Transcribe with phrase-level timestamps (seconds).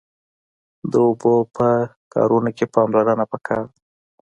[0.91, 1.67] د اوبو په
[2.13, 3.75] کارونه کښی پاملرنه پکار ده